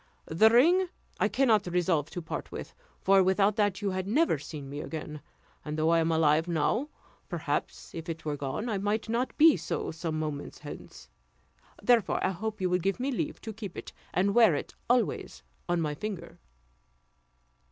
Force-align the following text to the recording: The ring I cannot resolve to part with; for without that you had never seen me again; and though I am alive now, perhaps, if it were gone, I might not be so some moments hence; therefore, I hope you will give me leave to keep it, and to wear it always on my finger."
The 0.25 0.49
ring 0.49 0.87
I 1.19 1.27
cannot 1.27 1.67
resolve 1.67 2.09
to 2.09 2.23
part 2.23 2.51
with; 2.51 2.73
for 3.01 3.21
without 3.21 3.55
that 3.57 3.83
you 3.83 3.91
had 3.91 4.07
never 4.07 4.39
seen 4.39 4.67
me 4.67 4.79
again; 4.81 5.21
and 5.63 5.77
though 5.77 5.91
I 5.91 5.99
am 5.99 6.11
alive 6.11 6.47
now, 6.47 6.89
perhaps, 7.29 7.93
if 7.93 8.09
it 8.09 8.25
were 8.25 8.35
gone, 8.35 8.67
I 8.67 8.79
might 8.79 9.09
not 9.09 9.37
be 9.37 9.55
so 9.57 9.91
some 9.91 10.17
moments 10.17 10.57
hence; 10.57 11.07
therefore, 11.83 12.19
I 12.25 12.31
hope 12.31 12.59
you 12.59 12.67
will 12.71 12.79
give 12.79 12.99
me 12.99 13.11
leave 13.11 13.39
to 13.41 13.53
keep 13.53 13.77
it, 13.77 13.93
and 14.11 14.29
to 14.29 14.31
wear 14.33 14.55
it 14.55 14.73
always 14.89 15.43
on 15.69 15.79
my 15.81 15.93
finger." 15.93 16.39